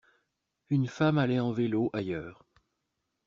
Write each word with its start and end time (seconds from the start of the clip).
Une 0.71 0.87
femme 0.87 1.19
allait 1.19 1.39
en 1.39 1.51
vélo 1.51 1.91
ailleurs. 1.93 2.43